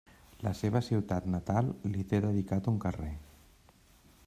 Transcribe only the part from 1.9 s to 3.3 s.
li té dedicat un carrer.